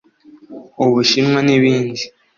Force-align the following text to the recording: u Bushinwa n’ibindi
u 0.83 0.85
Bushinwa 0.93 1.39
n’ibindi 1.47 2.03